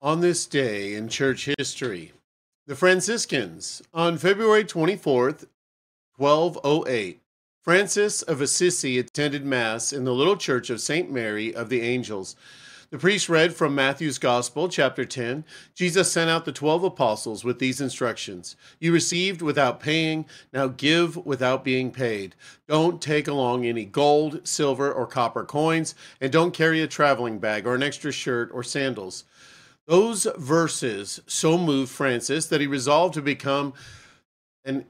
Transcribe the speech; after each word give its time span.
On 0.00 0.20
this 0.20 0.46
day 0.46 0.94
in 0.94 1.08
church 1.08 1.48
history, 1.58 2.12
the 2.68 2.76
Franciscans, 2.76 3.82
on 3.92 4.16
February 4.16 4.62
24th, 4.62 5.46
1208, 6.16 7.20
Francis 7.64 8.22
of 8.22 8.40
Assisi 8.40 9.00
attended 9.00 9.44
Mass 9.44 9.92
in 9.92 10.04
the 10.04 10.14
little 10.14 10.36
church 10.36 10.70
of 10.70 10.80
St. 10.80 11.10
Mary 11.10 11.52
of 11.52 11.68
the 11.68 11.80
Angels. 11.80 12.36
The 12.90 12.98
priest 12.98 13.28
read 13.28 13.54
from 13.54 13.74
Matthew's 13.74 14.18
Gospel, 14.18 14.68
chapter 14.68 15.04
10. 15.04 15.44
Jesus 15.74 16.12
sent 16.12 16.30
out 16.30 16.44
the 16.44 16.52
twelve 16.52 16.84
apostles 16.84 17.42
with 17.42 17.58
these 17.58 17.80
instructions 17.80 18.54
You 18.78 18.92
received 18.92 19.42
without 19.42 19.80
paying, 19.80 20.26
now 20.52 20.68
give 20.68 21.16
without 21.26 21.64
being 21.64 21.90
paid. 21.90 22.36
Don't 22.68 23.02
take 23.02 23.26
along 23.26 23.66
any 23.66 23.84
gold, 23.84 24.46
silver, 24.46 24.92
or 24.92 25.08
copper 25.08 25.44
coins, 25.44 25.96
and 26.20 26.30
don't 26.30 26.54
carry 26.54 26.80
a 26.80 26.86
traveling 26.86 27.40
bag 27.40 27.66
or 27.66 27.74
an 27.74 27.82
extra 27.82 28.12
shirt 28.12 28.48
or 28.54 28.62
sandals. 28.62 29.24
Those 29.88 30.26
verses 30.36 31.20
so 31.26 31.56
moved 31.56 31.90
Francis 31.90 32.46
that 32.48 32.60
he 32.60 32.66
resolved 32.66 33.14
to 33.14 33.22
become 33.22 33.72
an 34.62 34.84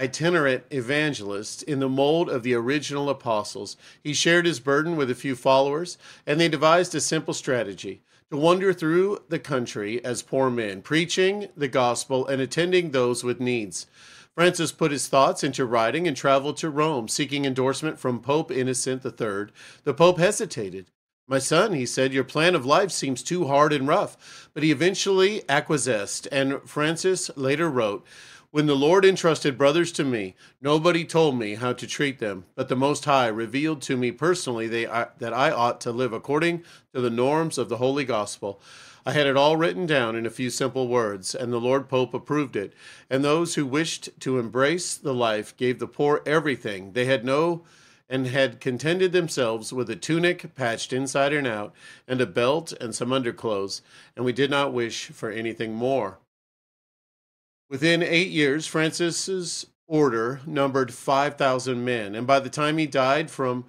itinerant 0.00 0.64
evangelist 0.70 1.62
in 1.64 1.80
the 1.80 1.88
mold 1.88 2.30
of 2.30 2.44
the 2.44 2.54
original 2.54 3.10
apostles. 3.10 3.76
He 4.02 4.14
shared 4.14 4.46
his 4.46 4.58
burden 4.58 4.96
with 4.96 5.10
a 5.10 5.14
few 5.14 5.36
followers, 5.36 5.98
and 6.26 6.40
they 6.40 6.48
devised 6.48 6.94
a 6.94 7.00
simple 7.02 7.34
strategy 7.34 8.00
to 8.30 8.38
wander 8.38 8.72
through 8.72 9.22
the 9.28 9.38
country 9.38 10.02
as 10.02 10.22
poor 10.22 10.48
men, 10.48 10.80
preaching 10.80 11.48
the 11.54 11.68
gospel 11.68 12.26
and 12.26 12.40
attending 12.40 12.92
those 12.92 13.22
with 13.22 13.38
needs. 13.38 13.86
Francis 14.34 14.72
put 14.72 14.92
his 14.92 15.08
thoughts 15.08 15.44
into 15.44 15.66
writing 15.66 16.08
and 16.08 16.16
traveled 16.16 16.56
to 16.56 16.70
Rome, 16.70 17.06
seeking 17.06 17.44
endorsement 17.44 17.98
from 17.98 18.20
Pope 18.20 18.50
Innocent 18.50 19.04
III. 19.04 19.48
The 19.84 19.92
Pope 19.94 20.18
hesitated. 20.18 20.86
My 21.26 21.38
son, 21.38 21.72
he 21.72 21.86
said, 21.86 22.12
your 22.12 22.24
plan 22.24 22.54
of 22.54 22.66
life 22.66 22.90
seems 22.90 23.22
too 23.22 23.46
hard 23.46 23.72
and 23.72 23.88
rough. 23.88 24.50
But 24.52 24.62
he 24.62 24.70
eventually 24.70 25.42
acquiesced, 25.48 26.28
and 26.30 26.60
Francis 26.68 27.30
later 27.34 27.70
wrote, 27.70 28.04
When 28.50 28.66
the 28.66 28.76
Lord 28.76 29.06
entrusted 29.06 29.56
brothers 29.56 29.90
to 29.92 30.04
me, 30.04 30.34
nobody 30.60 31.02
told 31.04 31.38
me 31.38 31.54
how 31.54 31.72
to 31.72 31.86
treat 31.86 32.18
them, 32.18 32.44
but 32.54 32.68
the 32.68 32.76
Most 32.76 33.06
High 33.06 33.28
revealed 33.28 33.80
to 33.82 33.96
me 33.96 34.12
personally 34.12 34.68
they, 34.68 34.86
I, 34.86 35.06
that 35.18 35.32
I 35.32 35.50
ought 35.50 35.80
to 35.82 35.92
live 35.92 36.12
according 36.12 36.62
to 36.92 37.00
the 37.00 37.08
norms 37.08 37.56
of 37.56 37.70
the 37.70 37.78
Holy 37.78 38.04
Gospel. 38.04 38.60
I 39.06 39.12
had 39.12 39.26
it 39.26 39.36
all 39.36 39.56
written 39.56 39.86
down 39.86 40.16
in 40.16 40.26
a 40.26 40.30
few 40.30 40.50
simple 40.50 40.88
words, 40.88 41.34
and 41.34 41.50
the 41.50 41.60
Lord 41.60 41.88
Pope 41.88 42.12
approved 42.12 42.54
it. 42.54 42.74
And 43.08 43.24
those 43.24 43.54
who 43.54 43.64
wished 43.64 44.10
to 44.20 44.38
embrace 44.38 44.94
the 44.94 45.14
life 45.14 45.56
gave 45.56 45.78
the 45.78 45.86
poor 45.86 46.22
everything. 46.26 46.92
They 46.92 47.06
had 47.06 47.24
no 47.24 47.64
and 48.08 48.26
had 48.26 48.60
contented 48.60 49.12
themselves 49.12 49.72
with 49.72 49.88
a 49.88 49.96
tunic 49.96 50.54
patched 50.54 50.92
inside 50.92 51.32
and 51.32 51.46
out, 51.46 51.74
and 52.06 52.20
a 52.20 52.26
belt 52.26 52.72
and 52.80 52.94
some 52.94 53.12
underclothes, 53.12 53.82
and 54.14 54.24
we 54.24 54.32
did 54.32 54.50
not 54.50 54.72
wish 54.72 55.06
for 55.06 55.30
anything 55.30 55.74
more. 55.74 56.18
Within 57.70 58.02
eight 58.02 58.28
years, 58.28 58.66
Francis's 58.66 59.66
order 59.86 60.40
numbered 60.46 60.92
5,000 60.92 61.84
men, 61.84 62.14
and 62.14 62.26
by 62.26 62.40
the 62.40 62.50
time 62.50 62.78
he 62.78 62.86
died 62.86 63.30
from 63.30 63.64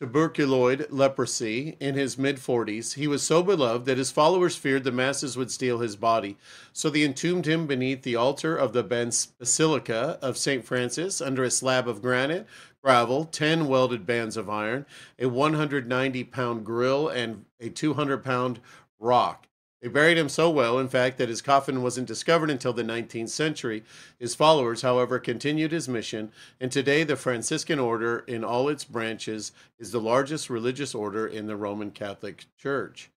tuberculoid 0.00 0.86
leprosy 0.90 1.76
in 1.80 1.94
his 1.94 2.18
mid 2.18 2.36
40s, 2.36 2.94
he 2.94 3.06
was 3.06 3.22
so 3.22 3.42
beloved 3.42 3.86
that 3.86 3.98
his 3.98 4.10
followers 4.10 4.56
feared 4.56 4.84
the 4.84 4.92
masses 4.92 5.36
would 5.36 5.50
steal 5.50 5.78
his 5.78 5.96
body. 5.96 6.36
So 6.72 6.90
they 6.90 7.04
entombed 7.04 7.46
him 7.46 7.66
beneath 7.66 8.02
the 8.02 8.16
altar 8.16 8.56
of 8.56 8.72
the 8.72 8.82
Basilica 8.82 10.18
of 10.20 10.36
St. 10.36 10.64
Francis 10.64 11.20
under 11.20 11.44
a 11.44 11.50
slab 11.50 11.88
of 11.88 12.02
granite 12.02 12.46
gravel, 12.84 13.24
10 13.24 13.66
welded 13.66 14.04
bands 14.04 14.36
of 14.36 14.50
iron, 14.50 14.84
a 15.18 15.26
190 15.26 16.22
pound 16.24 16.66
grill, 16.66 17.08
and 17.08 17.46
a 17.58 17.70
200 17.70 18.22
pound 18.22 18.60
rock. 19.00 19.48
They 19.80 19.88
buried 19.88 20.18
him 20.18 20.28
so 20.28 20.50
well, 20.50 20.78
in 20.78 20.88
fact, 20.88 21.16
that 21.16 21.30
his 21.30 21.40
coffin 21.40 21.82
wasn't 21.82 22.08
discovered 22.08 22.50
until 22.50 22.74
the 22.74 22.82
19th 22.82 23.30
century. 23.30 23.84
His 24.18 24.34
followers, 24.34 24.82
however, 24.82 25.18
continued 25.18 25.72
his 25.72 25.88
mission, 25.88 26.30
and 26.60 26.70
today 26.70 27.04
the 27.04 27.16
Franciscan 27.16 27.78
order, 27.78 28.18
in 28.26 28.44
all 28.44 28.68
its 28.68 28.84
branches, 28.84 29.52
is 29.78 29.90
the 29.90 30.00
largest 30.00 30.50
religious 30.50 30.94
order 30.94 31.26
in 31.26 31.46
the 31.46 31.56
Roman 31.56 31.90
Catholic 31.90 32.44
Church. 32.58 33.10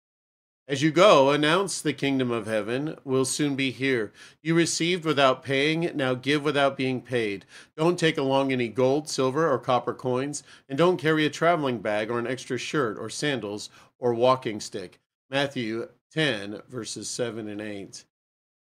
As 0.67 0.83
you 0.83 0.91
go, 0.91 1.29
announce 1.29 1.83
the 1.83 1.93
kingdom 1.93 2.31
of 2.31 2.47
heaven 2.47 2.97
will 3.05 3.27
soon 3.27 3.55
be 3.55 3.71
here. 3.71 4.15
You 4.43 4.55
received 4.55 5.05
without 5.05 5.43
paying, 5.43 5.91
now 5.95 6.15
give 6.15 6.43
without 6.43 6.75
being 6.75 7.03
paid. 7.03 7.45
Don't 7.77 7.99
take 7.99 8.17
along 8.17 8.51
any 8.51 8.69
gold, 8.69 9.07
silver, 9.07 9.47
or 9.47 9.59
copper 9.59 9.93
coins, 9.93 10.43
and 10.67 10.79
don't 10.79 10.97
carry 10.97 11.27
a 11.27 11.31
traveling 11.31 11.81
bag 11.81 12.11
or 12.11 12.19
an 12.19 12.27
extra 12.27 12.57
shirt 12.57 12.97
or 12.99 13.11
sandals 13.11 13.69
or 13.99 14.15
walking 14.15 14.59
stick. 14.59 15.01
Matthew 15.29 15.87
10, 16.13 16.63
verses 16.71 17.11
7 17.11 17.47
and 17.47 17.61
8. 17.61 18.03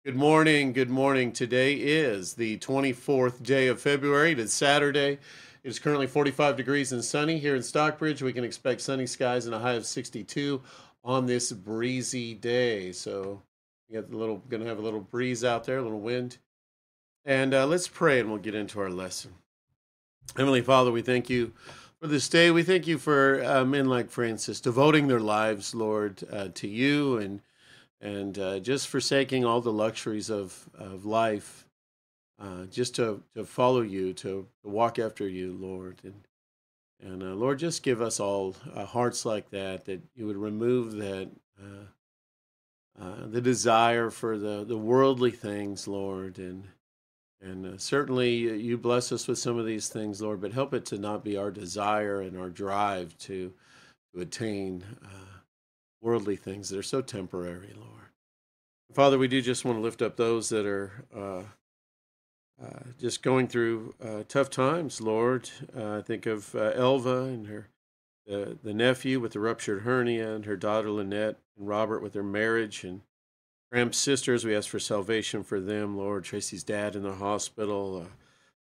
Good 0.03 0.17
morning. 0.17 0.73
Good 0.73 0.89
morning. 0.89 1.31
Today 1.31 1.75
is 1.75 2.33
the 2.33 2.57
24th 2.57 3.41
day 3.41 3.67
of 3.67 3.79
February. 3.79 4.33
It 4.33 4.39
is 4.39 4.51
Saturday. 4.51 5.17
It 5.63 5.69
is 5.69 5.79
currently 5.79 6.05
45 6.05 6.57
degrees 6.57 6.91
and 6.91 7.03
sunny 7.03 7.39
here 7.39 7.55
in 7.55 7.63
Stockbridge. 7.63 8.21
We 8.21 8.33
can 8.33 8.43
expect 8.43 8.81
sunny 8.81 9.07
skies 9.07 9.47
and 9.47 9.55
a 9.55 9.59
high 9.59 9.73
of 9.73 9.85
62 9.87 10.61
on 11.05 11.27
this 11.27 11.51
breezy 11.53 12.33
day. 12.33 12.91
So 12.91 13.41
we 13.87 13.95
got 13.95 14.11
a 14.11 14.17
little, 14.17 14.37
going 14.49 14.63
to 14.63 14.67
have 14.67 14.79
a 14.79 14.81
little 14.81 14.99
breeze 14.99 15.45
out 15.45 15.63
there, 15.63 15.77
a 15.77 15.81
little 15.83 16.01
wind. 16.01 16.39
And 17.23 17.53
uh, 17.53 17.67
let's 17.67 17.87
pray 17.87 18.19
and 18.19 18.29
we'll 18.29 18.39
get 18.39 18.55
into 18.55 18.81
our 18.81 18.89
lesson. 18.89 19.35
Heavenly 20.35 20.61
Father, 20.61 20.91
we 20.91 21.03
thank 21.03 21.29
you 21.29 21.53
for 22.01 22.07
this 22.07 22.27
day. 22.27 22.51
We 22.51 22.63
thank 22.63 22.87
you 22.87 22.97
for 22.97 23.43
uh, 23.43 23.63
men 23.63 23.85
like 23.85 24.09
Francis 24.09 24.59
devoting 24.59 25.07
their 25.07 25.19
lives, 25.19 25.73
Lord, 25.73 26.23
uh, 26.31 26.49
to 26.55 26.67
you 26.67 27.17
and 27.19 27.41
and 28.01 28.37
uh, 28.37 28.59
just 28.59 28.87
forsaking 28.87 29.45
all 29.45 29.61
the 29.61 29.71
luxuries 29.71 30.29
of, 30.29 30.69
of 30.77 31.05
life, 31.05 31.65
uh, 32.39 32.65
just 32.65 32.95
to, 32.95 33.23
to 33.33 33.45
follow 33.45 33.81
you, 33.81 34.13
to, 34.13 34.45
to 34.61 34.69
walk 34.69 34.99
after 34.99 35.27
you, 35.27 35.57
Lord. 35.59 36.01
And 36.03 36.27
and 37.01 37.21
uh, 37.21 37.27
Lord, 37.35 37.59
just 37.59 37.83
give 37.83 38.01
us 38.01 38.19
all 38.19 38.55
uh, 38.73 38.85
hearts 38.85 39.25
like 39.25 39.49
that, 39.49 39.85
that 39.85 40.01
you 40.15 40.27
would 40.27 40.37
remove 40.37 40.93
that 40.93 41.29
uh, 41.61 43.01
uh 43.01 43.27
the 43.27 43.41
desire 43.41 44.09
for 44.09 44.37
the, 44.37 44.63
the 44.65 44.77
worldly 44.77 45.31
things, 45.31 45.87
Lord, 45.87 46.37
and 46.39 46.63
and 47.41 47.65
uh, 47.65 47.77
certainly 47.77 48.29
you 48.31 48.77
bless 48.77 49.11
us 49.11 49.27
with 49.27 49.37
some 49.37 49.59
of 49.59 49.65
these 49.65 49.89
things, 49.89 50.21
Lord, 50.21 50.41
but 50.41 50.53
help 50.53 50.73
it 50.73 50.85
to 50.85 50.97
not 50.97 51.23
be 51.23 51.37
our 51.37 51.51
desire 51.51 52.21
and 52.21 52.37
our 52.37 52.49
drive 52.49 53.17
to 53.19 53.53
to 54.13 54.21
attain 54.21 54.83
uh, 55.03 55.39
worldly 56.01 56.37
things 56.37 56.69
that 56.69 56.79
are 56.79 56.83
so 56.83 57.01
temporary, 57.01 57.73
Lord. 57.75 57.89
Father, 58.93 59.17
we 59.17 59.27
do 59.27 59.41
just 59.41 59.65
want 59.65 59.77
to 59.77 59.81
lift 59.81 60.01
up 60.01 60.15
those 60.15 60.47
that 60.49 60.65
are 60.65 61.03
uh, 62.61 62.79
just 62.99 63.21
going 63.21 63.47
through 63.47 63.93
uh, 64.03 64.23
tough 64.27 64.49
times, 64.49 65.01
Lord. 65.01 65.49
Uh, 65.75 65.97
I 65.97 66.01
think 66.01 66.25
of 66.25 66.55
uh, 66.55 66.71
Elva 66.75 67.23
and 67.23 67.47
her 67.47 67.69
the 68.27 68.73
nephew 68.73 69.19
with 69.19 69.33
the 69.33 69.39
ruptured 69.39 69.83
hernia, 69.83 70.33
and 70.33 70.45
her 70.45 70.57
daughter 70.57 70.89
Lynette, 70.89 71.37
and 71.57 71.67
Robert 71.67 72.01
with 72.01 72.13
their 72.13 72.23
marriage, 72.23 72.83
and 72.83 73.01
Graham's 73.71 73.97
sisters. 73.97 74.43
We 74.43 74.55
ask 74.55 74.67
for 74.67 74.79
salvation 74.79 75.43
for 75.43 75.59
them, 75.59 75.95
Lord. 75.95 76.23
Tracy's 76.23 76.63
dad 76.63 76.95
in 76.95 77.03
the 77.03 77.15
hospital, 77.15 78.01
uh, 78.03 78.15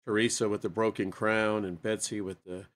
Teresa 0.06 0.49
with 0.49 0.62
the 0.62 0.71
broken 0.71 1.11
crown, 1.11 1.67
and 1.67 1.83
Betsy 1.83 2.23
with 2.23 2.43
the 2.45 2.67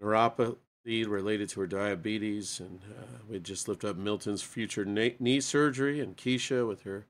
neuropathy 0.00 1.08
related 1.08 1.48
to 1.48 1.60
her 1.60 1.66
diabetes. 1.66 2.60
And 2.60 2.82
we 3.28 3.40
just 3.40 3.66
lift 3.66 3.84
up 3.84 3.96
Milton's 3.96 4.42
future 4.42 4.84
knee 4.84 5.40
surgery, 5.40 5.98
and 5.98 6.16
Keisha 6.16 6.68
with 6.68 6.82
her 6.82 7.06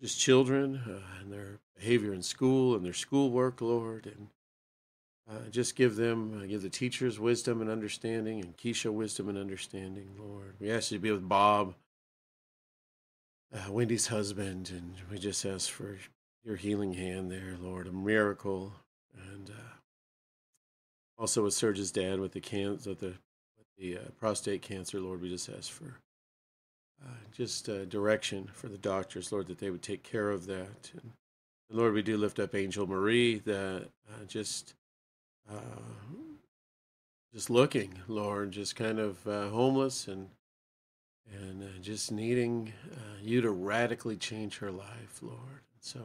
just 0.00 0.18
children 0.18 0.82
uh, 0.86 1.20
and 1.20 1.32
their 1.32 1.60
behavior 1.76 2.12
in 2.12 2.22
school 2.22 2.74
and 2.74 2.84
their 2.84 2.92
schoolwork, 2.92 3.60
Lord, 3.60 4.06
and 4.06 4.28
uh, 5.30 5.48
just 5.50 5.76
give 5.76 5.96
them, 5.96 6.40
uh, 6.42 6.46
give 6.46 6.62
the 6.62 6.68
teachers 6.68 7.18
wisdom 7.18 7.60
and 7.60 7.70
understanding, 7.70 8.40
and 8.40 8.56
Keisha 8.56 8.92
wisdom 8.92 9.28
and 9.28 9.38
understanding, 9.38 10.10
Lord. 10.18 10.56
We 10.60 10.70
ask 10.70 10.90
you 10.90 10.98
to 10.98 11.02
be 11.02 11.12
with 11.12 11.28
Bob, 11.28 11.74
uh, 13.54 13.72
Wendy's 13.72 14.08
husband, 14.08 14.70
and 14.70 14.96
we 15.10 15.18
just 15.18 15.44
ask 15.46 15.70
for 15.70 15.96
your 16.44 16.56
healing 16.56 16.92
hand 16.92 17.30
there, 17.30 17.56
Lord, 17.58 17.86
a 17.86 17.92
miracle, 17.92 18.74
and 19.32 19.48
uh, 19.48 19.74
also 21.16 21.44
with 21.44 21.54
Serge's 21.54 21.90
dad 21.90 22.20
with 22.20 22.32
the 22.32 22.40
cancer, 22.40 22.90
with 22.90 23.00
the, 23.00 23.14
with 23.56 23.66
the 23.78 23.96
uh, 23.96 24.10
prostate 24.20 24.60
cancer, 24.60 25.00
Lord. 25.00 25.22
We 25.22 25.30
just 25.30 25.48
ask 25.48 25.70
for 25.70 26.00
uh, 27.04 27.08
just 27.32 27.68
uh, 27.68 27.84
direction 27.84 28.48
for 28.52 28.68
the 28.68 28.78
doctors, 28.78 29.30
Lord, 29.32 29.46
that 29.48 29.58
they 29.58 29.70
would 29.70 29.82
take 29.82 30.02
care 30.02 30.30
of 30.30 30.46
that. 30.46 30.90
And, 30.92 31.12
Lord, 31.70 31.94
we 31.94 32.02
do 32.02 32.16
lift 32.16 32.38
up 32.38 32.54
Angel 32.54 32.86
Marie, 32.86 33.38
that 33.40 33.88
uh, 34.08 34.24
just 34.26 34.74
just 37.34 37.50
looking, 37.50 37.98
Lord, 38.06 38.52
just 38.52 38.76
kind 38.76 38.98
of 38.98 39.24
homeless 39.24 40.08
and 40.08 40.28
and 41.32 41.82
just 41.82 42.12
needing 42.12 42.72
you 43.20 43.40
to 43.40 43.50
radically 43.50 44.16
change 44.16 44.58
her 44.58 44.70
life, 44.70 45.20
Lord. 45.20 45.62
So 45.80 46.00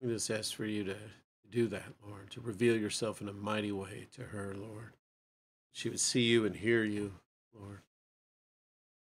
we 0.00 0.08
just 0.08 0.30
ask 0.30 0.54
for 0.54 0.64
you 0.64 0.84
to 0.84 0.96
do 1.50 1.66
that, 1.68 1.92
Lord, 2.06 2.30
to 2.30 2.40
reveal 2.40 2.76
yourself 2.76 3.20
in 3.20 3.28
a 3.28 3.32
mighty 3.32 3.72
way 3.72 4.06
to 4.12 4.22
her, 4.22 4.54
Lord. 4.56 4.94
She 5.72 5.88
would 5.88 6.00
see 6.00 6.22
you 6.22 6.44
and 6.44 6.56
hear 6.56 6.84
you, 6.84 7.12
Lord. 7.58 7.80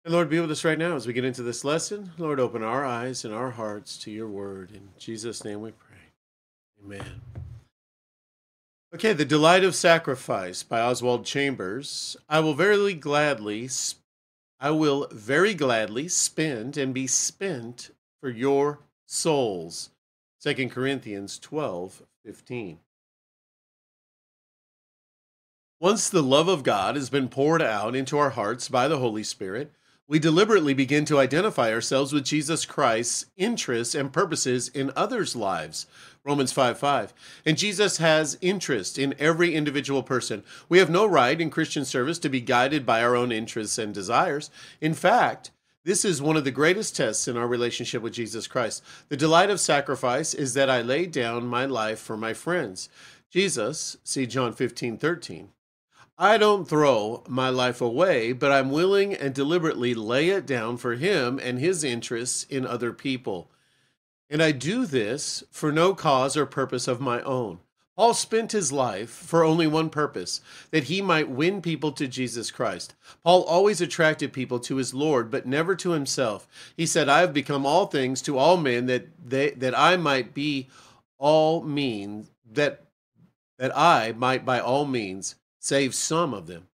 And 0.05 0.13
Lord, 0.13 0.29
be 0.29 0.39
with 0.39 0.51
us 0.51 0.63
right 0.63 0.77
now 0.77 0.95
as 0.95 1.07
we 1.07 1.13
get 1.13 1.25
into 1.25 1.41
this 1.41 1.65
lesson. 1.65 2.11
Lord, 2.19 2.39
open 2.39 2.61
our 2.61 2.85
eyes 2.85 3.25
and 3.25 3.33
our 3.33 3.49
hearts 3.49 3.97
to 4.03 4.11
your 4.11 4.27
word. 4.27 4.69
In 4.71 4.89
Jesus' 4.99 5.43
name 5.43 5.61
we 5.61 5.71
pray. 5.71 5.97
Amen. 6.83 7.21
Okay, 8.93 9.13
The 9.13 9.25
Delight 9.25 9.63
of 9.63 9.73
Sacrifice 9.73 10.61
by 10.61 10.79
Oswald 10.79 11.25
Chambers. 11.25 12.15
I 12.29 12.39
will 12.39 12.53
very 12.53 12.93
gladly 12.93 13.67
I 14.59 14.69
will 14.69 15.07
very 15.11 15.55
gladly 15.55 16.07
spend 16.07 16.77
and 16.77 16.93
be 16.93 17.07
spent 17.07 17.89
for 18.21 18.29
your 18.29 18.81
souls. 19.07 19.89
2 20.43 20.69
Corinthians 20.69 21.39
12, 21.39 22.03
15. 22.23 22.77
Once 25.79 26.09
the 26.09 26.21
love 26.21 26.47
of 26.47 26.61
God 26.61 26.95
has 26.95 27.09
been 27.09 27.27
poured 27.27 27.63
out 27.63 27.95
into 27.95 28.19
our 28.19 28.29
hearts 28.29 28.69
by 28.69 28.87
the 28.87 28.99
Holy 28.99 29.23
Spirit, 29.23 29.71
we 30.07 30.19
deliberately 30.19 30.73
begin 30.73 31.03
to 31.05 31.19
identify 31.19 31.71
ourselves 31.71 32.13
with 32.13 32.23
Jesus 32.23 32.65
Christ's 32.65 33.25
interests 33.37 33.95
and 33.95 34.13
purposes 34.13 34.67
in 34.69 34.91
others' 34.95 35.35
lives. 35.35 35.87
Romans 36.23 36.51
5 36.51 36.77
5. 36.77 37.13
And 37.45 37.57
Jesus 37.57 37.97
has 37.97 38.37
interest 38.41 38.99
in 38.99 39.15
every 39.17 39.55
individual 39.55 40.03
person. 40.03 40.43
We 40.69 40.77
have 40.77 40.89
no 40.89 41.05
right 41.05 41.39
in 41.39 41.49
Christian 41.49 41.85
service 41.85 42.19
to 42.19 42.29
be 42.29 42.41
guided 42.41 42.85
by 42.85 43.01
our 43.01 43.15
own 43.15 43.31
interests 43.31 43.77
and 43.77 43.93
desires. 43.93 44.51
In 44.79 44.93
fact, 44.93 45.51
this 45.83 46.03
is 46.03 46.21
one 46.21 46.35
of 46.35 46.43
the 46.43 46.51
greatest 46.51 46.95
tests 46.95 47.27
in 47.27 47.37
our 47.37 47.47
relationship 47.47 48.01
with 48.01 48.13
Jesus 48.13 48.47
Christ. 48.47 48.83
The 49.09 49.17
delight 49.17 49.51
of 49.51 49.59
sacrifice 49.59 50.33
is 50.33 50.55
that 50.55 50.69
I 50.69 50.81
lay 50.81 51.05
down 51.05 51.47
my 51.47 51.65
life 51.65 51.99
for 51.99 52.17
my 52.17 52.33
friends. 52.33 52.89
Jesus, 53.29 53.97
see 54.03 54.25
John 54.25 54.53
15 54.53 54.97
13. 54.97 55.49
I 56.17 56.37
don't 56.37 56.65
throw 56.65 57.23
my 57.27 57.49
life 57.49 57.81
away, 57.81 58.31
but 58.31 58.49
I'm 58.49 58.71
willing 58.71 59.13
and 59.13 59.33
deliberately 59.33 59.93
lay 59.93 60.29
it 60.29 60.45
down 60.45 60.77
for 60.77 60.95
him 60.95 61.39
and 61.43 61.59
his 61.59 61.83
interests 61.83 62.45
in 62.45 62.65
other 62.65 62.93
people. 62.93 63.51
And 64.29 64.41
I 64.41 64.53
do 64.53 64.85
this 64.85 65.43
for 65.51 65.73
no 65.73 65.93
cause 65.93 66.37
or 66.37 66.45
purpose 66.45 66.87
of 66.87 67.01
my 67.01 67.21
own. 67.21 67.59
Paul 67.97 68.13
spent 68.13 68.53
his 68.53 68.71
life 68.71 69.09
for 69.09 69.43
only 69.43 69.67
one 69.67 69.89
purpose 69.89 70.39
that 70.71 70.85
he 70.85 71.01
might 71.01 71.29
win 71.29 71.61
people 71.61 71.91
to 71.93 72.07
Jesus 72.07 72.49
Christ. 72.49 72.93
Paul 73.23 73.43
always 73.43 73.81
attracted 73.81 74.31
people 74.31 74.59
to 74.61 74.77
his 74.77 74.93
Lord, 74.93 75.29
but 75.29 75.45
never 75.45 75.75
to 75.75 75.91
himself. 75.91 76.47
He 76.77 76.85
said, 76.85 77.09
I 77.09 77.19
have 77.19 77.33
become 77.33 77.65
all 77.65 77.87
things 77.87 78.21
to 78.23 78.37
all 78.37 78.57
men 78.57 78.85
that 78.87 79.07
they 79.23 79.51
that 79.51 79.77
I 79.77 79.95
might 79.95 80.33
be 80.33 80.69
all 81.17 81.61
means 81.61 82.29
that 82.51 82.83
that 83.57 83.77
I 83.77 84.13
might 84.13 84.45
by 84.45 84.59
all 84.59 84.85
means 84.85 85.35
save 85.65 85.95
some 85.95 86.31
of 86.31 86.45
them. 86.45 86.67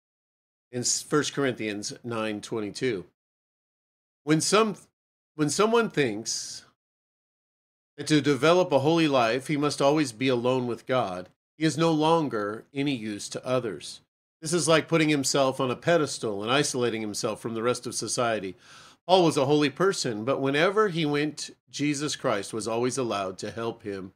In 0.71 0.83
1 0.83 1.33
Corinthians 1.33 1.93
9:22. 2.03 3.05
When 4.23 4.41
some 4.41 4.77
when 5.35 5.49
someone 5.49 5.89
thinks 5.89 6.65
that 7.97 8.07
to 8.07 8.19
develop 8.19 8.71
a 8.71 8.79
holy 8.79 9.07
life 9.07 9.47
he 9.47 9.57
must 9.57 9.81
always 9.81 10.11
be 10.11 10.27
alone 10.27 10.65
with 10.65 10.87
God, 10.87 11.29
he 11.57 11.65
is 11.65 11.77
no 11.77 11.91
longer 11.91 12.65
any 12.73 12.95
use 12.95 13.29
to 13.29 13.45
others. 13.45 14.01
This 14.41 14.53
is 14.53 14.67
like 14.67 14.87
putting 14.87 15.09
himself 15.09 15.59
on 15.59 15.69
a 15.69 15.75
pedestal 15.75 16.41
and 16.41 16.51
isolating 16.51 17.01
himself 17.01 17.39
from 17.39 17.53
the 17.53 17.63
rest 17.63 17.85
of 17.85 17.93
society. 17.93 18.55
Paul 19.05 19.25
was 19.25 19.37
a 19.37 19.45
holy 19.45 19.69
person, 19.69 20.25
but 20.25 20.41
whenever 20.41 20.87
he 20.87 21.05
went, 21.05 21.51
Jesus 21.69 22.15
Christ 22.15 22.53
was 22.53 22.67
always 22.67 22.97
allowed 22.97 23.37
to 23.39 23.51
help 23.51 23.83
him 23.83 24.13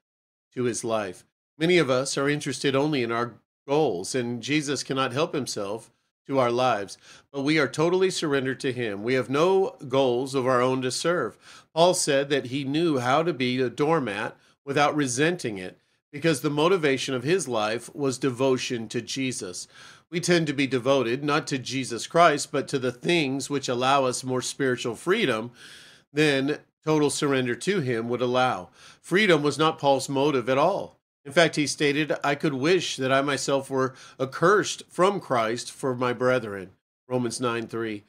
to 0.53 0.63
his 0.63 0.83
life. 0.83 1.25
Many 1.57 1.77
of 1.77 1.89
us 1.89 2.17
are 2.17 2.29
interested 2.29 2.75
only 2.75 3.03
in 3.03 3.11
our 3.11 3.35
goals, 3.67 4.15
and 4.15 4.41
Jesus 4.41 4.83
cannot 4.83 5.13
help 5.13 5.33
himself 5.33 5.91
to 6.27 6.39
our 6.39 6.51
lives, 6.51 6.97
but 7.31 7.41
we 7.41 7.59
are 7.59 7.67
totally 7.67 8.09
surrendered 8.09 8.59
to 8.61 8.71
him. 8.71 9.03
We 9.03 9.15
have 9.15 9.29
no 9.29 9.75
goals 9.87 10.35
of 10.35 10.47
our 10.47 10.61
own 10.61 10.81
to 10.83 10.91
serve. 10.91 11.37
Paul 11.73 11.93
said 11.93 12.29
that 12.29 12.47
he 12.47 12.63
knew 12.63 12.99
how 12.99 13.23
to 13.23 13.33
be 13.33 13.59
a 13.61 13.69
doormat 13.69 14.37
without 14.63 14.95
resenting 14.95 15.57
it 15.57 15.77
because 16.11 16.41
the 16.41 16.49
motivation 16.49 17.13
of 17.13 17.23
his 17.23 17.47
life 17.47 17.93
was 17.93 18.17
devotion 18.17 18.87
to 18.87 19.01
Jesus. 19.01 19.67
We 20.09 20.19
tend 20.19 20.47
to 20.47 20.53
be 20.53 20.67
devoted 20.67 21.23
not 21.23 21.47
to 21.47 21.57
Jesus 21.57 22.05
Christ, 22.07 22.51
but 22.51 22.67
to 22.67 22.79
the 22.79 22.91
things 22.91 23.49
which 23.49 23.67
allow 23.67 24.05
us 24.05 24.23
more 24.23 24.41
spiritual 24.41 24.95
freedom 24.95 25.51
than 26.13 26.59
total 26.85 27.09
surrender 27.09 27.55
to 27.55 27.79
him 27.79 28.09
would 28.09 28.21
allow. 28.21 28.69
Freedom 29.01 29.41
was 29.41 29.57
not 29.57 29.79
Paul's 29.79 30.07
motive 30.07 30.47
at 30.49 30.57
all. 30.57 30.99
In 31.25 31.31
fact, 31.31 31.55
he 31.55 31.67
stated, 31.67 32.13
I 32.23 32.35
could 32.35 32.53
wish 32.53 32.97
that 32.97 33.11
I 33.11 33.21
myself 33.21 33.69
were 33.69 33.93
accursed 34.19 34.83
from 34.89 35.19
Christ 35.19 35.71
for 35.71 35.95
my 35.95 36.11
brethren. 36.11 36.71
Romans 37.07 37.39
9 37.39 37.67
3. 37.67 38.03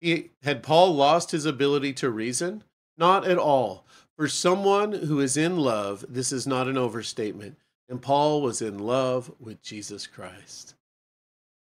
He, 0.00 0.30
had 0.42 0.62
Paul 0.62 0.94
lost 0.94 1.30
his 1.30 1.44
ability 1.44 1.92
to 1.94 2.10
reason? 2.10 2.64
Not 2.96 3.26
at 3.26 3.38
all. 3.38 3.86
For 4.16 4.28
someone 4.28 4.92
who 4.92 5.20
is 5.20 5.36
in 5.36 5.56
love, 5.56 6.04
this 6.08 6.32
is 6.32 6.46
not 6.46 6.68
an 6.68 6.78
overstatement. 6.78 7.56
And 7.88 8.00
Paul 8.00 8.40
was 8.40 8.62
in 8.62 8.78
love 8.78 9.32
with 9.40 9.62
Jesus 9.62 10.06
Christ. 10.06 10.74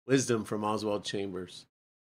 Wisdom 0.06 0.44
from 0.44 0.64
Oswald 0.64 1.04
Chambers. 1.04 1.66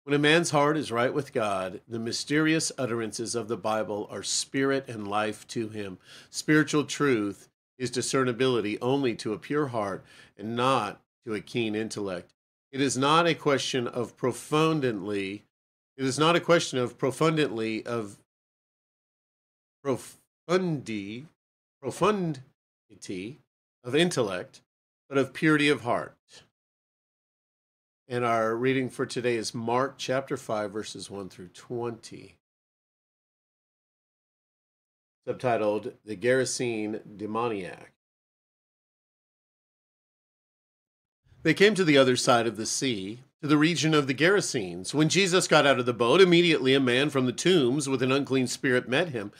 When 0.04 0.16
a 0.16 0.20
man's 0.20 0.50
heart 0.50 0.78
is 0.78 0.92
right 0.92 1.14
with 1.14 1.34
God, 1.34 1.82
the 1.88 2.00
mysterious 2.00 2.72
utterances 2.78 3.36
of 3.36 3.48
the 3.48 3.58
Bible 3.58 4.08
are 4.10 4.24
spirit 4.24 4.88
and 4.88 5.08
life 5.08 5.48
to 5.50 5.70
him. 5.70 6.00
Spiritual 6.32 6.86
truth 6.86 7.50
is 7.82 7.90
discernibility 7.90 8.80
only 8.80 9.16
to 9.16 9.34
a 9.34 9.40
pure 9.40 9.70
heart 9.70 10.06
and 10.38 10.56
not 10.56 11.02
to 11.26 11.34
a 11.34 11.42
keen 11.42 11.74
intellect. 11.74 12.32
It 12.72 12.80
is 12.80 12.96
not 12.96 13.26
a 13.26 13.34
question 13.34 13.88
of 13.88 14.16
profundly, 14.16 15.42
it 15.98 16.06
is 16.06 16.20
not 16.20 16.36
a 16.36 16.40
question 16.40 16.78
of 16.78 17.00
profundly 17.00 17.84
of 17.84 18.20
profundi, 19.84 21.26
profundity 21.82 23.40
of 23.84 23.96
intellect, 23.96 24.62
but 25.10 25.18
of 25.18 25.34
purity 25.34 25.68
of 25.68 25.82
heart. 25.82 26.16
And 28.08 28.24
our 28.24 28.56
reading 28.56 28.90
for 28.90 29.08
today 29.08 29.38
is 29.38 29.56
Mark 29.56 29.96
chapter 29.98 30.38
5, 30.38 30.72
verses 30.72 31.10
1 31.10 31.30
through 31.30 31.48
20 31.48 32.36
subtitled 35.28 35.94
The 36.06 36.16
Gerasene 36.16 37.02
Demoniac. 37.18 37.94
They 41.44 41.54
came 41.54 41.76
to 41.76 41.84
the 41.84 41.98
other 41.98 42.16
side 42.16 42.48
of 42.48 42.58
the 42.58 42.66
sea, 42.66 43.22
to 43.42 43.48
the 43.48 43.58
region 43.58 43.94
of 43.94 44.08
the 44.08 44.14
Gerasenes. 44.14 44.94
When 44.94 45.10
Jesus 45.10 45.48
got 45.48 45.66
out 45.66 45.80
of 45.80 45.86
the 45.86 45.94
boat, 45.94 46.22
immediately 46.22 46.74
a 46.76 46.80
man 46.80 47.10
from 47.10 47.26
the 47.26 47.32
tombs 47.32 47.90
with 47.90 48.04
an 48.04 48.12
unclean 48.12 48.48
spirit 48.48 48.88
met 48.88 49.10
him. 49.10 49.32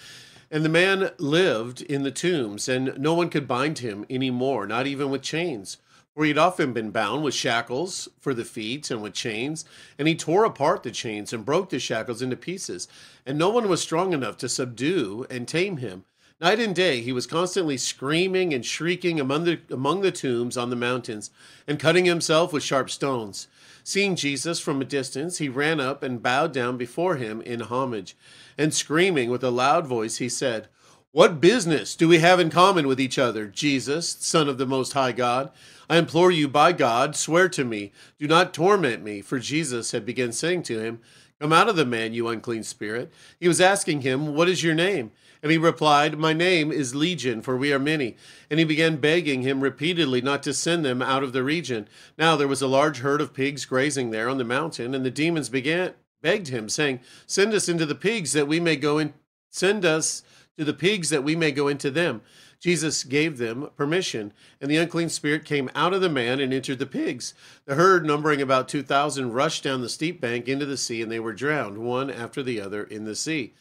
And 0.50 0.66
the 0.66 0.70
man 0.70 1.12
lived 1.18 1.82
in 1.82 2.04
the 2.04 2.12
tombs, 2.12 2.68
and 2.68 2.98
no 2.98 3.14
one 3.14 3.30
could 3.30 3.48
bind 3.48 3.80
him 3.80 4.06
any 4.10 4.32
more, 4.32 4.66
not 4.66 4.88
even 4.88 5.10
with 5.10 5.22
chains 5.22 5.78
for 6.14 6.24
he 6.24 6.30
had 6.30 6.38
often 6.38 6.74
been 6.74 6.92
bound 6.92 7.24
with 7.24 7.34
shackles 7.34 8.10
for 8.20 8.34
the 8.34 8.44
feet 8.44 8.92
and 8.92 9.02
with 9.02 9.14
chains, 9.14 9.64
and 9.98 10.08
he 10.08 10.16
tore 10.16 10.44
apart 10.44 10.84
the 10.84 10.92
chains 10.92 11.32
and 11.32 11.46
broke 11.46 11.70
the 11.70 11.80
shackles 11.80 12.22
into 12.22 12.36
pieces. 12.36 12.88
And 13.26 13.38
no 13.38 13.50
one 13.50 13.70
was 13.70 13.82
strong 13.82 14.12
enough 14.12 14.38
to 14.38 14.50
subdue 14.50 15.26
and 15.30 15.48
tame 15.48 15.78
him. 15.78 16.04
Night 16.42 16.60
and 16.60 16.76
day 16.76 17.02
he 17.02 17.14
was 17.14 17.28
constantly 17.28 17.78
screaming 17.78 18.54
and 18.54 18.66
shrieking 18.66 19.20
among 19.20 19.46
the, 19.46 19.60
among 19.70 20.02
the 20.02 20.12
tombs 20.12 20.58
on 20.58 20.70
the 20.70 20.76
mountains, 20.76 21.30
and 21.68 21.80
cutting 21.80 22.06
himself 22.06 22.52
with 22.52 22.64
sharp 22.64 22.90
stones. 22.90 23.48
Seeing 23.84 24.16
Jesus 24.16 24.60
from 24.60 24.82
a 24.82 24.86
distance, 24.86 25.38
he 25.38 25.50
ran 25.50 25.80
up 25.80 26.04
and 26.04 26.22
bowed 26.22 26.52
down 26.52 26.78
before 26.78 27.16
him 27.16 27.42
in 27.42 27.62
homage. 27.62 28.18
And 28.58 28.74
screaming 28.74 29.30
with 29.30 29.44
a 29.44 29.50
loud 29.50 29.88
voice, 29.88 30.18
he 30.18 30.30
said, 30.30 30.68
What 31.14 31.42
business 31.42 31.98
do 31.98 32.08
we 32.08 32.20
have 32.20 32.40
in 32.40 32.50
common 32.50 32.88
with 32.88 32.98
each 32.98 33.20
other, 33.20 33.46
Jesus, 33.46 34.16
Son 34.22 34.48
of 34.48 34.58
the 34.58 34.66
Most 34.66 34.94
High 34.94 35.12
God? 35.12 35.52
I 35.90 35.98
implore 35.98 36.32
you 36.32 36.48
by 36.48 36.72
God, 36.72 37.18
swear 37.18 37.50
to 37.50 37.66
me, 37.66 37.92
do 38.18 38.30
not 38.30 38.54
torment 38.54 39.04
me. 39.04 39.20
For 39.20 39.38
Jesus 39.38 39.92
had 39.92 40.06
begun 40.06 40.32
saying 40.32 40.64
to 40.64 40.80
him, 40.80 41.02
Come 41.42 41.52
out 41.52 41.68
of 41.68 41.76
the 41.76 41.86
man, 41.86 42.14
you 42.14 42.30
unclean 42.30 42.64
spirit. 42.64 43.12
He 43.42 43.50
was 43.50 43.60
asking 43.60 44.04
him, 44.04 44.36
What 44.36 44.48
is 44.48 44.64
your 44.64 44.74
name? 44.74 45.12
And 45.44 45.52
he 45.52 45.58
replied, 45.58 46.18
My 46.18 46.32
name 46.32 46.72
is 46.72 46.96
Legion, 46.96 47.42
for 47.42 47.58
we 47.58 47.74
are 47.74 47.80
many. 47.80 48.16
And 48.50 48.58
he 48.58 48.64
began 48.64 48.96
begging 48.96 49.42
him 49.42 49.60
repeatedly 49.60 50.22
not 50.22 50.42
to 50.44 50.54
send 50.54 50.86
them 50.86 51.02
out 51.02 51.24
of 51.24 51.34
the 51.34 51.44
region. 51.44 51.90
Now 52.18 52.38
there 52.38 52.48
was 52.48 52.62
a 52.62 52.68
large 52.68 53.00
herd 53.00 53.20
of 53.20 53.34
pigs 53.34 53.66
grazing 53.66 54.12
there 54.12 54.30
on 54.30 54.38
the 54.38 54.46
mountain, 54.46 54.96
and 54.96 55.06
the 55.06 55.12
demons 55.12 55.50
began 55.50 55.94
begged 56.22 56.48
him, 56.48 56.70
saying, 56.70 57.02
Send 57.28 57.54
us 57.54 57.68
into 57.68 57.86
the 57.86 57.96
pigs 57.96 58.32
that 58.32 58.48
we 58.48 58.62
may 58.62 58.78
go 58.78 58.98
in 58.98 59.14
send 59.52 59.86
us 59.86 60.24
to 60.62 60.66
the 60.66 60.74
pigs 60.74 61.10
that 61.10 61.24
we 61.24 61.36
may 61.36 61.52
go 61.52 61.68
into 61.68 61.90
them. 61.90 62.22
Jesus 62.60 63.04
gave 63.04 63.40
them 63.40 63.72
permission, 63.76 64.32
and 64.62 64.70
the 64.70 64.78
unclean 64.78 65.10
spirit 65.10 65.44
came 65.44 65.72
out 65.74 65.92
of 65.92 66.02
the 66.02 66.08
man 66.10 66.40
and 66.40 66.54
entered 66.54 66.78
the 66.78 66.86
pigs. 66.86 67.34
The 67.66 67.74
herd, 67.74 68.06
numbering 68.06 68.44
about 68.44 68.70
2,000, 68.70 69.34
rushed 69.34 69.64
down 69.64 69.82
the 69.82 69.90
steep 69.90 70.22
bank 70.22 70.48
into 70.48 70.68
the 70.68 70.78
sea, 70.78 71.02
and 71.02 71.12
they 71.12 71.20
were 71.20 71.34
drowned, 71.34 71.80
one 71.80 72.12
after 72.12 72.44
the 72.44 72.62
other, 72.62 72.84
in 72.84 73.06
the 73.06 73.16
sea. 73.16 73.56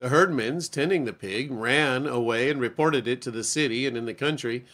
The 0.00 0.08
herdmen, 0.08 0.58
tending 0.60 1.04
the 1.04 1.12
pig, 1.12 1.50
ran 1.50 2.06
away 2.06 2.48
and 2.48 2.58
reported 2.58 3.06
it 3.06 3.20
to 3.20 3.30
the 3.30 3.44
city 3.44 3.86
and 3.86 3.94
in 3.94 4.06
the 4.06 4.14
country. 4.14 4.64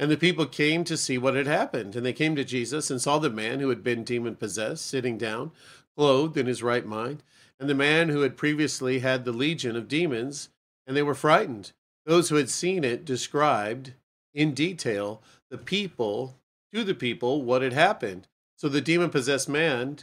And 0.00 0.10
the 0.10 0.16
people 0.16 0.46
came 0.46 0.82
to 0.82 0.96
see 0.96 1.16
what 1.16 1.36
had 1.36 1.46
happened. 1.46 1.94
And 1.94 2.04
they 2.04 2.12
came 2.12 2.34
to 2.34 2.44
Jesus 2.44 2.90
and 2.90 3.00
saw 3.00 3.20
the 3.20 3.30
man 3.30 3.60
who 3.60 3.68
had 3.68 3.84
been 3.84 4.02
demon 4.02 4.34
possessed 4.34 4.84
sitting 4.84 5.16
down, 5.16 5.52
clothed 5.96 6.36
in 6.36 6.46
his 6.46 6.64
right 6.64 6.84
mind, 6.84 7.22
and 7.60 7.70
the 7.70 7.74
man 7.74 8.08
who 8.08 8.22
had 8.22 8.36
previously 8.36 8.98
had 8.98 9.24
the 9.24 9.32
legion 9.32 9.76
of 9.76 9.86
demons, 9.86 10.48
and 10.90 10.96
they 10.96 11.04
were 11.04 11.14
frightened. 11.14 11.70
Those 12.04 12.30
who 12.30 12.34
had 12.34 12.50
seen 12.50 12.82
it 12.82 13.04
described 13.04 13.92
in 14.34 14.54
detail 14.54 15.22
the 15.48 15.56
people 15.56 16.36
to 16.74 16.82
the 16.82 16.96
people 16.96 17.44
what 17.44 17.62
had 17.62 17.72
happened. 17.72 18.26
So 18.56 18.68
the 18.68 18.80
demon 18.80 19.08
possessed 19.10 19.48
man 19.48 19.98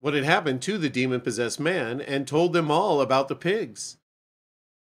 what 0.00 0.14
had 0.14 0.24
happened 0.24 0.62
to 0.62 0.78
the 0.78 0.88
demon 0.88 1.20
possessed 1.20 1.60
man 1.60 2.00
and 2.00 2.26
told 2.26 2.54
them 2.54 2.70
all 2.70 3.02
about 3.02 3.28
the 3.28 3.36
pigs. 3.36 3.98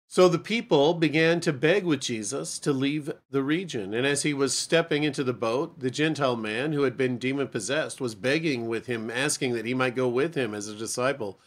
So 0.09 0.27
the 0.27 0.39
people 0.39 0.95
began 0.95 1.41
to 1.41 1.53
beg 1.53 1.85
with 1.85 2.01
Jesus 2.01 2.59
to 2.61 2.73
leave 2.73 3.13
the 3.31 3.43
region. 3.43 3.93
And 3.93 4.07
as 4.07 4.23
he 4.23 4.33
was 4.33 4.57
stepping 4.57 5.03
into 5.03 5.23
the 5.23 5.35
boat, 5.35 5.81
the 5.81 5.91
Gentile 5.91 6.35
man 6.35 6.73
who 6.73 6.85
had 6.85 6.97
been 6.97 7.19
demon 7.19 7.49
possessed 7.49 8.01
was 8.01 8.15
begging 8.15 8.69
with 8.69 8.87
him, 8.87 9.11
asking 9.11 9.53
that 9.53 9.67
he 9.67 9.75
might 9.75 9.95
go 9.95 10.09
with 10.09 10.35
him 10.35 10.55
as 10.55 10.67
a 10.67 10.75
disciple. 10.75 11.39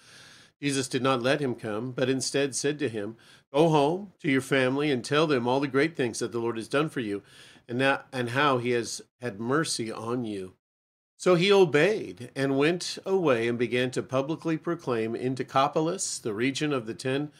Jesus 0.63 0.87
did 0.87 1.03
not 1.03 1.21
let 1.21 1.41
him 1.41 1.55
come, 1.55 1.91
but 1.91 2.07
instead 2.07 2.55
said 2.55 2.79
to 2.79 2.87
him, 2.87 3.17
Go 3.53 3.67
home 3.67 4.13
to 4.21 4.31
your 4.31 4.39
family 4.39 4.91
and 4.91 5.03
tell 5.03 5.27
them 5.27 5.45
all 5.45 5.59
the 5.59 5.67
great 5.67 5.97
things 5.97 6.19
that 6.19 6.31
the 6.31 6.39
Lord 6.39 6.55
has 6.55 6.69
done 6.69 6.87
for 6.87 7.01
you 7.01 7.21
and, 7.67 7.81
that, 7.81 8.07
and 8.13 8.29
how 8.29 8.59
he 8.59 8.71
has 8.71 9.01
had 9.21 9.41
mercy 9.41 9.91
on 9.91 10.23
you. 10.23 10.53
So 11.17 11.35
he 11.35 11.51
obeyed 11.51 12.31
and 12.33 12.57
went 12.57 12.97
away 13.05 13.49
and 13.49 13.59
began 13.59 13.91
to 13.91 14.01
publicly 14.01 14.55
proclaim 14.55 15.17
in 15.17 15.35
Decapolis, 15.35 16.17
the 16.17 16.33
region 16.33 16.71
of 16.71 16.85
the 16.85 16.93
ten 16.93 17.33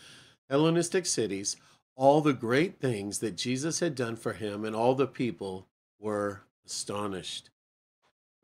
Hellenistic 0.50 1.06
cities, 1.06 1.56
all 1.96 2.20
the 2.20 2.34
great 2.34 2.82
things 2.82 3.20
that 3.20 3.38
Jesus 3.38 3.80
had 3.80 3.96
done 3.96 4.18
for 4.18 4.34
him, 4.34 4.65
and 4.65 4.75
all 4.75 4.96
the 4.96 5.08
people 5.08 5.70
were 5.98 6.42
astonished. 6.65 7.51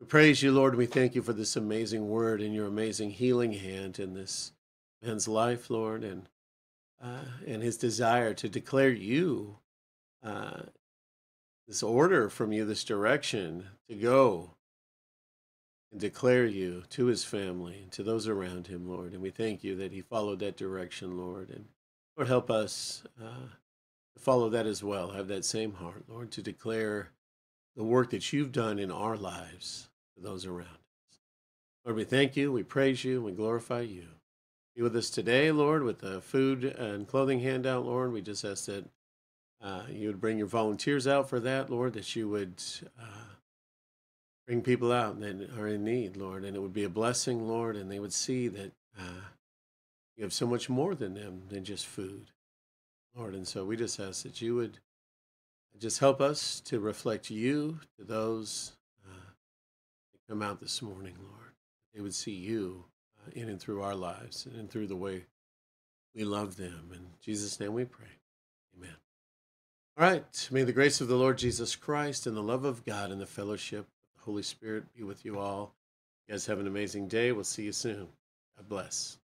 We 0.00 0.06
praise 0.06 0.42
you, 0.42 0.52
Lord. 0.52 0.74
We 0.74 0.86
thank 0.86 1.14
you 1.14 1.20
for 1.20 1.34
this 1.34 1.54
amazing 1.54 2.08
word 2.08 2.40
and 2.40 2.54
your 2.54 2.66
amazing 2.66 3.10
healing 3.10 3.52
hand 3.52 3.98
in 3.98 4.14
this 4.14 4.52
man's 5.02 5.28
life, 5.28 5.70
Lord, 5.70 6.04
and 6.04 6.28
uh, 7.02 7.24
and 7.46 7.62
his 7.62 7.76
desire 7.76 8.34
to 8.34 8.48
declare 8.48 8.90
you 8.90 9.56
uh, 10.22 10.60
this 11.66 11.82
order 11.82 12.28
from 12.28 12.52
you, 12.52 12.64
this 12.64 12.84
direction 12.84 13.68
to 13.88 13.94
go 13.94 14.50
and 15.90 16.00
declare 16.00 16.46
you 16.46 16.82
to 16.90 17.06
his 17.06 17.24
family 17.24 17.80
and 17.82 17.92
to 17.92 18.02
those 18.02 18.28
around 18.28 18.66
him, 18.66 18.88
Lord. 18.88 19.12
And 19.12 19.22
we 19.22 19.30
thank 19.30 19.64
you 19.64 19.76
that 19.76 19.92
he 19.92 20.02
followed 20.02 20.40
that 20.40 20.56
direction, 20.56 21.16
Lord. 21.16 21.50
And 21.50 21.66
Lord, 22.16 22.28
help 22.28 22.50
us 22.50 23.02
uh, 23.20 23.48
to 24.14 24.20
follow 24.20 24.50
that 24.50 24.66
as 24.66 24.84
well, 24.84 25.12
have 25.12 25.28
that 25.28 25.44
same 25.44 25.72
heart, 25.72 26.04
Lord, 26.06 26.30
to 26.32 26.42
declare 26.42 27.10
the 27.76 27.84
work 27.84 28.10
that 28.10 28.32
you've 28.32 28.52
done 28.52 28.78
in 28.78 28.90
our 28.90 29.16
lives 29.16 29.88
to 30.16 30.22
those 30.22 30.44
around 30.44 30.66
us. 30.66 31.18
Lord, 31.84 31.96
we 31.96 32.04
thank 32.04 32.36
you, 32.36 32.52
we 32.52 32.62
praise 32.62 33.04
you, 33.04 33.22
we 33.22 33.32
glorify 33.32 33.80
you. 33.80 34.06
Be 34.76 34.82
with 34.82 34.96
us 34.96 35.10
today, 35.10 35.50
Lord, 35.50 35.82
with 35.82 35.98
the 35.98 36.20
food 36.20 36.64
and 36.64 37.06
clothing 37.06 37.40
handout, 37.40 37.84
Lord. 37.84 38.12
We 38.12 38.22
just 38.22 38.44
ask 38.44 38.66
that 38.66 38.84
uh, 39.62 39.82
you 39.90 40.08
would 40.08 40.20
bring 40.20 40.38
your 40.38 40.46
volunteers 40.46 41.06
out 41.06 41.28
for 41.28 41.40
that, 41.40 41.70
Lord, 41.70 41.92
that 41.94 42.14
you 42.16 42.28
would. 42.28 42.62
Uh, 42.98 43.30
bring 44.50 44.62
people 44.62 44.90
out 44.90 45.20
that 45.20 45.48
are 45.56 45.68
in 45.68 45.84
need, 45.84 46.16
Lord, 46.16 46.44
and 46.44 46.56
it 46.56 46.58
would 46.58 46.72
be 46.72 46.82
a 46.82 46.88
blessing, 46.88 47.46
Lord, 47.46 47.76
and 47.76 47.88
they 47.88 48.00
would 48.00 48.12
see 48.12 48.48
that 48.48 48.72
uh, 48.98 49.22
you 50.16 50.24
have 50.24 50.32
so 50.32 50.44
much 50.44 50.68
more 50.68 50.96
than 50.96 51.14
them 51.14 51.42
than 51.48 51.64
just 51.64 51.86
food, 51.86 52.32
Lord. 53.14 53.36
And 53.36 53.46
so 53.46 53.64
we 53.64 53.76
just 53.76 54.00
ask 54.00 54.24
that 54.24 54.42
you 54.42 54.56
would 54.56 54.78
just 55.78 56.00
help 56.00 56.20
us 56.20 56.58
to 56.64 56.80
reflect 56.80 57.30
you 57.30 57.78
to 57.96 58.04
those 58.04 58.72
uh, 59.06 59.30
that 60.12 60.28
come 60.28 60.42
out 60.42 60.58
this 60.58 60.82
morning, 60.82 61.14
Lord. 61.22 61.52
They 61.94 62.00
would 62.00 62.12
see 62.12 62.34
you 62.34 62.86
in 63.34 63.48
and 63.48 63.60
through 63.60 63.82
our 63.82 63.94
lives 63.94 64.46
and 64.46 64.70
through 64.70 64.86
the 64.86 64.96
way 64.96 65.24
we 66.14 66.24
love 66.24 66.56
them. 66.56 66.90
In 66.92 67.06
Jesus' 67.22 67.60
name 67.60 67.72
we 67.72 67.84
pray. 67.84 68.06
Amen. 68.76 68.96
All 69.96 70.04
right. 70.10 70.48
May 70.50 70.64
the 70.64 70.72
grace 70.72 71.00
of 71.00 71.08
the 71.08 71.16
Lord 71.16 71.38
Jesus 71.38 71.76
Christ 71.76 72.26
and 72.26 72.36
the 72.36 72.42
love 72.42 72.64
of 72.64 72.84
God 72.84 73.10
and 73.10 73.20
the 73.20 73.26
fellowship 73.26 73.80
of 73.80 74.18
the 74.18 74.24
Holy 74.24 74.42
Spirit 74.42 74.92
be 74.96 75.04
with 75.04 75.24
you 75.24 75.38
all. 75.38 75.74
You 76.26 76.34
guys 76.34 76.46
have 76.46 76.58
an 76.58 76.66
amazing 76.66 77.08
day. 77.08 77.32
We'll 77.32 77.44
see 77.44 77.64
you 77.64 77.72
soon. 77.72 78.08
God 78.56 78.68
bless. 78.68 79.19